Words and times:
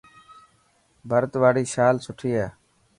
ڀرت 1.09 1.33
واري 1.41 1.63
شال 1.73 1.95
سٺي 2.05 2.31
هي. 2.39 2.47